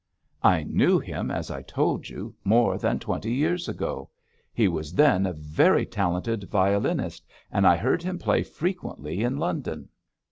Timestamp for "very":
5.33-5.85